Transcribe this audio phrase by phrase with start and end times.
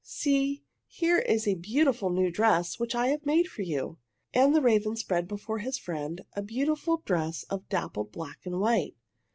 [0.03, 0.63] "See!
[0.87, 3.99] here is a beautiful new dress which I have made for you!"
[4.33, 8.95] And the raven spread before his friend a beautiful dress of dappled black and white.